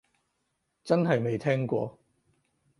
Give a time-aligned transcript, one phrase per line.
[0.83, 1.99] 真係未聽過